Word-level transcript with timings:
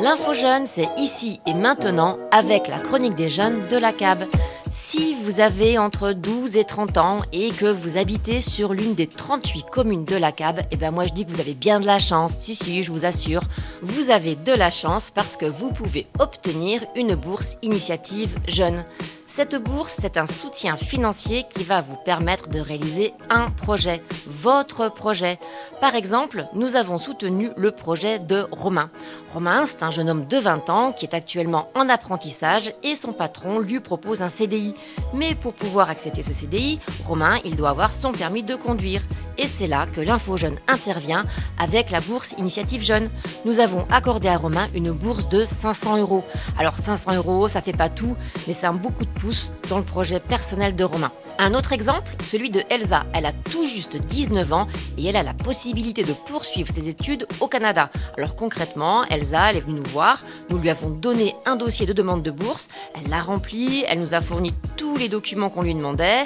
L'info 0.00 0.32
jeune, 0.32 0.66
c'est 0.66 0.88
ici 0.96 1.40
et 1.46 1.52
maintenant 1.52 2.16
avec 2.30 2.68
la 2.68 2.78
chronique 2.78 3.14
des 3.14 3.28
jeunes 3.28 3.68
de 3.68 3.76
la 3.76 3.92
CAB. 3.92 4.24
Si 4.72 5.14
vous 5.22 5.40
avez 5.40 5.76
entre 5.76 6.12
12 6.12 6.56
et 6.56 6.64
30 6.64 6.96
ans 6.96 7.18
et 7.34 7.50
que 7.50 7.66
vous 7.66 7.98
habitez 7.98 8.40
sur 8.40 8.72
l'une 8.72 8.94
des 8.94 9.06
38 9.06 9.66
communes 9.70 10.06
de 10.06 10.16
la 10.16 10.32
CAB, 10.32 10.62
eh 10.70 10.76
ben 10.76 10.90
moi 10.90 11.06
je 11.06 11.12
dis 11.12 11.26
que 11.26 11.30
vous 11.30 11.40
avez 11.40 11.52
bien 11.52 11.80
de 11.80 11.86
la 11.86 11.98
chance. 11.98 12.34
Si, 12.38 12.54
si, 12.54 12.82
je 12.82 12.90
vous 12.90 13.04
assure, 13.04 13.42
vous 13.82 14.08
avez 14.08 14.36
de 14.36 14.54
la 14.54 14.70
chance 14.70 15.10
parce 15.10 15.36
que 15.36 15.44
vous 15.44 15.70
pouvez 15.70 16.06
obtenir 16.18 16.82
une 16.96 17.14
bourse 17.14 17.58
initiative 17.60 18.38
jeune. 18.48 18.86
Cette 19.32 19.54
bourse, 19.54 19.94
c'est 19.96 20.16
un 20.16 20.26
soutien 20.26 20.76
financier 20.76 21.44
qui 21.48 21.62
va 21.62 21.82
vous 21.82 21.94
permettre 21.94 22.48
de 22.48 22.58
réaliser 22.58 23.14
un 23.30 23.48
projet, 23.48 24.02
votre 24.26 24.92
projet. 24.92 25.38
Par 25.80 25.94
exemple, 25.94 26.46
nous 26.52 26.74
avons 26.74 26.98
soutenu 26.98 27.50
le 27.56 27.70
projet 27.70 28.18
de 28.18 28.48
Romain. 28.50 28.90
Romain, 29.32 29.64
c'est 29.66 29.84
un 29.84 29.92
jeune 29.92 30.10
homme 30.10 30.26
de 30.26 30.36
20 30.36 30.68
ans 30.68 30.92
qui 30.92 31.06
est 31.06 31.14
actuellement 31.14 31.70
en 31.76 31.88
apprentissage 31.88 32.72
et 32.82 32.96
son 32.96 33.12
patron 33.12 33.60
lui 33.60 33.78
propose 33.78 34.20
un 34.20 34.28
CDI. 34.28 34.74
Mais 35.14 35.36
pour 35.36 35.54
pouvoir 35.54 35.90
accepter 35.90 36.24
ce 36.24 36.32
CDI, 36.32 36.80
Romain, 37.06 37.38
il 37.44 37.54
doit 37.54 37.70
avoir 37.70 37.92
son 37.92 38.10
permis 38.10 38.42
de 38.42 38.56
conduire. 38.56 39.02
Et 39.38 39.46
c'est 39.46 39.68
là 39.68 39.86
que 39.86 40.00
l'Info 40.00 40.36
Jeune 40.36 40.58
intervient 40.66 41.24
avec 41.58 41.90
la 41.90 42.00
bourse 42.00 42.34
Initiative 42.36 42.82
Jeune. 42.82 43.08
Nous 43.44 43.60
avons 43.60 43.86
accordé 43.90 44.28
à 44.28 44.36
Romain 44.36 44.68
une 44.74 44.90
bourse 44.90 45.28
de 45.28 45.44
500 45.44 45.98
euros. 45.98 46.24
Alors 46.58 46.78
500 46.78 47.14
euros, 47.14 47.48
ça 47.48 47.62
fait 47.62 47.72
pas 47.72 47.88
tout, 47.88 48.16
mais 48.46 48.52
c'est 48.52 48.66
un 48.66 48.74
beaucoup 48.74 49.04
de 49.04 49.19
dans 49.68 49.78
le 49.78 49.84
projet 49.84 50.18
personnel 50.18 50.74
de 50.76 50.84
Romain. 50.84 51.12
Un 51.38 51.54
autre 51.54 51.72
exemple, 51.72 52.10
celui 52.24 52.50
de 52.50 52.62
Elsa. 52.70 53.04
Elle 53.12 53.26
a 53.26 53.32
tout 53.32 53.66
juste 53.66 53.96
19 53.96 54.52
ans 54.52 54.66
et 54.96 55.06
elle 55.06 55.16
a 55.16 55.22
la 55.22 55.34
possibilité 55.34 56.04
de 56.04 56.12
poursuivre 56.12 56.72
ses 56.72 56.88
études 56.88 57.26
au 57.40 57.46
Canada. 57.46 57.90
Alors 58.16 58.34
concrètement, 58.34 59.04
Elsa, 59.04 59.50
elle 59.50 59.58
est 59.58 59.60
venue 59.60 59.80
nous 59.80 59.90
voir, 59.90 60.22
nous 60.48 60.58
lui 60.58 60.70
avons 60.70 60.90
donné 60.90 61.34
un 61.46 61.56
dossier 61.56 61.86
de 61.86 61.92
demande 61.92 62.22
de 62.22 62.30
bourse, 62.30 62.68
elle 62.94 63.10
l'a 63.10 63.20
rempli, 63.20 63.84
elle 63.88 63.98
nous 63.98 64.14
a 64.14 64.20
fourni 64.20 64.54
tous 64.76 64.96
les 64.96 65.08
documents 65.08 65.50
qu'on 65.50 65.62
lui 65.62 65.74
demandait. 65.74 66.24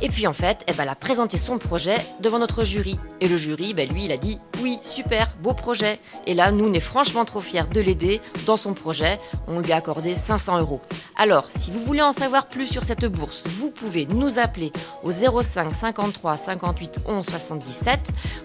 Et 0.00 0.08
puis 0.08 0.26
en 0.26 0.32
fait, 0.32 0.64
elle 0.66 0.88
a 0.88 0.94
présenté 0.94 1.38
son 1.38 1.58
projet 1.58 1.96
devant 2.20 2.38
notre 2.38 2.62
jury. 2.62 2.98
Et 3.20 3.28
le 3.28 3.36
jury, 3.36 3.74
ben, 3.74 3.88
lui, 3.88 4.04
il 4.04 4.12
a 4.12 4.16
dit 4.16 4.38
oui, 4.62 4.78
super, 4.82 5.28
beau 5.40 5.54
projet. 5.54 5.98
Et 6.26 6.34
là, 6.34 6.52
nous, 6.52 6.68
on 6.68 6.72
est 6.72 6.80
franchement 6.80 7.24
trop 7.24 7.40
fiers 7.40 7.66
de 7.72 7.80
l'aider 7.80 8.20
dans 8.46 8.56
son 8.56 8.74
projet. 8.74 9.18
On 9.46 9.60
lui 9.60 9.72
a 9.72 9.76
accordé 9.76 10.14
500 10.14 10.58
euros. 10.58 10.80
Alors, 11.20 11.46
si 11.50 11.72
vous 11.72 11.80
voulez 11.80 12.00
en 12.00 12.12
savoir 12.12 12.46
plus 12.46 12.66
sur 12.66 12.84
cette 12.84 13.04
bourse, 13.04 13.42
vous 13.44 13.72
pouvez 13.72 14.06
nous 14.06 14.38
appeler 14.38 14.70
au 15.02 15.10
05 15.10 15.68
53 15.72 16.36
58 16.36 17.00
11 17.06 17.26
77. 17.26 17.98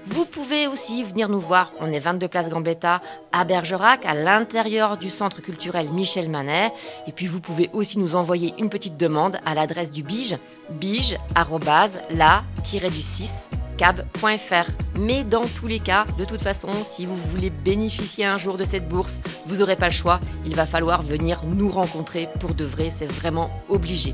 Vous 0.08 0.26
pouvez 0.26 0.66
aussi 0.66 1.04
venir 1.04 1.30
nous 1.30 1.40
voir. 1.40 1.72
On 1.80 1.94
est 1.94 2.00
22 2.00 2.28
place 2.28 2.50
Gambetta 2.50 3.00
à 3.32 3.46
Bergerac, 3.46 4.08
à 4.08 4.16
l'intérieur 4.16 4.98
du 4.98 5.12
centre 5.12 5.40
culturel 5.40 5.90
Michel 5.92 6.30
Manet. 6.30 6.72
Et 7.06 7.12
puis, 7.12 7.28
vous 7.28 7.42
pouvez 7.42 7.70
aussi 7.74 8.00
nous 8.00 8.16
envoyer 8.16 8.56
une 8.58 8.72
petite 8.72 8.98
demande 8.98 9.38
à 9.46 9.54
l'adresse 9.54 9.92
du 9.92 10.02
Bige, 10.02 10.38
bige 10.72 11.20
la-du-6 12.10 13.53
cab.fr. 13.78 14.72
Mais 14.96 15.24
dans 15.24 15.46
tous 15.46 15.68
les 15.68 15.80
cas, 15.80 16.06
de 16.18 16.26
toute 16.26 16.42
façon, 16.42 16.70
si 16.84 17.06
vous 17.06 17.16
voulez 17.16 17.50
bénéficier 17.50 18.26
un 18.26 18.38
jour 18.38 18.58
de 18.58 18.64
cette 18.64 18.88
bourse, 18.88 19.20
vous 19.46 19.58
n'aurez 19.58 19.76
pas 19.76 19.88
le 19.88 19.94
choix. 19.94 20.20
Il 20.46 20.56
va 20.56 20.66
falloir 20.66 21.02
venir 21.02 21.42
nous 21.46 21.70
rencontrer 21.70 22.30
pour 22.40 22.54
de 22.54 22.66
vrai, 22.66 22.90
c'est 22.90 23.06
vraiment 23.06 23.50
obligé. 23.70 24.14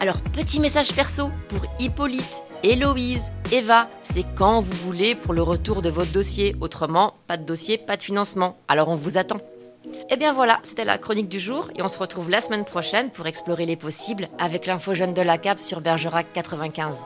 Alors, 0.00 0.20
petit 0.20 0.60
message 0.60 0.92
perso 0.92 1.30
pour 1.48 1.66
Hippolyte, 1.80 2.44
Héloïse, 2.62 3.32
Eva, 3.50 3.88
c'est 4.04 4.24
quand 4.36 4.60
vous 4.60 4.86
voulez 4.86 5.14
pour 5.14 5.34
le 5.34 5.42
retour 5.42 5.82
de 5.82 5.90
votre 5.90 6.12
dossier. 6.12 6.54
Autrement, 6.60 7.14
pas 7.26 7.36
de 7.36 7.44
dossier, 7.44 7.78
pas 7.78 7.96
de 7.96 8.02
financement. 8.02 8.58
Alors 8.68 8.88
on 8.88 8.94
vous 8.94 9.18
attend. 9.18 9.38
Et 9.84 10.14
eh 10.14 10.16
bien 10.16 10.32
voilà, 10.32 10.60
c'était 10.62 10.84
la 10.84 10.98
chronique 10.98 11.28
du 11.28 11.40
jour 11.40 11.70
et 11.74 11.82
on 11.82 11.88
se 11.88 11.98
retrouve 11.98 12.30
la 12.30 12.40
semaine 12.40 12.64
prochaine 12.64 13.10
pour 13.10 13.26
explorer 13.26 13.66
les 13.66 13.76
possibles 13.76 14.28
avec 14.38 14.66
l'info 14.66 14.94
jeune 14.94 15.14
de 15.14 15.22
la 15.22 15.38
CAP 15.38 15.60
sur 15.60 15.80
Bergerac 15.80 16.26
95. 16.32 16.96